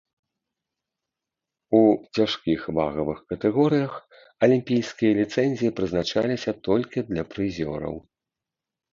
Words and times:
У 1.79 1.81
цяжкіх 2.19 2.59
вагавых 2.79 3.19
катэгорыях 3.33 3.93
алімпійскія 4.47 5.11
ліцэнзіі 5.19 5.71
прызначаліся 5.81 6.51
толькі 6.69 7.05
для 7.11 7.23
прызёраў. 7.35 7.95